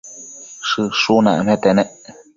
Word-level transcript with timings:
Shëshun 0.67 1.25
acmete 1.31 1.69
nec 1.75 1.93